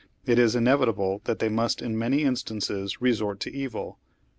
It 0.25 0.39
is 0.39 0.55
inev 0.55 0.83
itable 0.83 1.23
that 1.25 1.37
they 1.37 1.47
mast 1.47 1.79
in 1.79 1.95
many 1.95 2.23
instances 2.23 2.99
resort 3.03 3.39
to 3.41 3.53
evil." 3.55 3.99